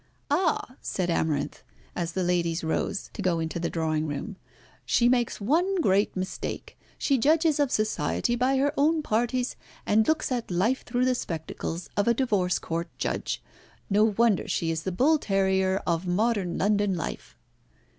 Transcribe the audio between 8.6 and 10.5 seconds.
own parties, and looks at